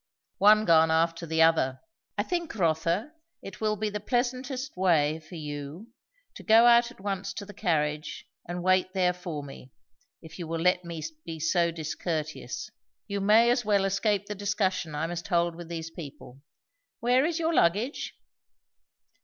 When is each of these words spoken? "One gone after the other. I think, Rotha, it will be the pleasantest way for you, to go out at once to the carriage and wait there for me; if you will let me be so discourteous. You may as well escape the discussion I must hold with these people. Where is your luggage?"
"One 0.39 0.65
gone 0.65 0.89
after 0.89 1.27
the 1.27 1.43
other. 1.43 1.79
I 2.17 2.23
think, 2.23 2.55
Rotha, 2.55 3.13
it 3.43 3.61
will 3.61 3.75
be 3.75 3.91
the 3.91 3.99
pleasantest 3.99 4.75
way 4.75 5.19
for 5.19 5.35
you, 5.35 5.91
to 6.33 6.41
go 6.41 6.65
out 6.65 6.89
at 6.89 6.99
once 6.99 7.33
to 7.33 7.45
the 7.45 7.53
carriage 7.53 8.25
and 8.47 8.63
wait 8.63 8.93
there 8.95 9.13
for 9.13 9.43
me; 9.43 9.71
if 10.19 10.39
you 10.39 10.47
will 10.47 10.59
let 10.59 10.83
me 10.83 11.03
be 11.23 11.39
so 11.39 11.69
discourteous. 11.69 12.71
You 13.07 13.21
may 13.21 13.51
as 13.51 13.63
well 13.63 13.85
escape 13.85 14.25
the 14.25 14.33
discussion 14.33 14.95
I 14.95 15.05
must 15.05 15.27
hold 15.27 15.53
with 15.53 15.67
these 15.67 15.91
people. 15.91 16.41
Where 16.99 17.23
is 17.23 17.37
your 17.37 17.53
luggage?" 17.53 18.15